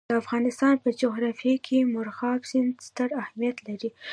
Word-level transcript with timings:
د 0.09 0.11
افغانستان 0.23 0.73
په 0.83 0.89
جغرافیه 1.01 1.55
کې 1.65 1.89
مورغاب 1.93 2.41
سیند 2.49 2.75
ستر 2.87 3.09
اهمیت 3.23 3.57
لري. 3.67 3.89